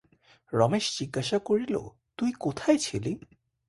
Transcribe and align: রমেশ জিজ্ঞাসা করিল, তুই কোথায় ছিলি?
রমেশ 0.53 0.85
জিজ্ঞাসা 0.97 1.37
করিল, 1.39 1.75
তুই 2.17 2.31
কোথায় 2.39 2.77
ছিলি? 2.77 3.11